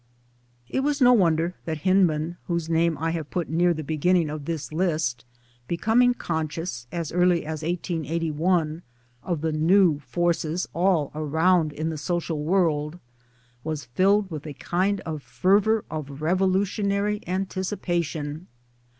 [0.67, 4.45] It was no wonder that Hyndman whose name I have put near the beginning of
[4.45, 5.25] this list
[5.67, 8.81] becoming conscious as early as 1881
[9.21, 12.97] of the new forces all around in the socikl world
[13.63, 18.47] was filled with a kind of fervour of revolutionary anticipation.